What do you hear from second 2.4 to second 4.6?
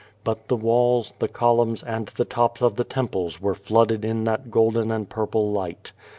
of the temples were flooded in that